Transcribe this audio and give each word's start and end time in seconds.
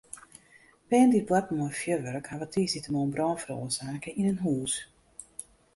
Bern 0.93 1.11
dy't 1.15 1.27
boarten 1.31 1.59
mei 1.59 1.75
fjurwurk 1.81 2.31
hawwe 2.31 2.49
tiisdeitemoarn 2.55 3.13
brân 3.13 3.39
feroarsake 3.45 4.17
yn 4.19 4.31
in 4.33 4.43
hús. 4.49 4.73